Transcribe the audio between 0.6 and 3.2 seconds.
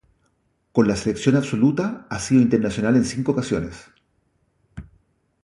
Con la selección absoluta ha sido internacional en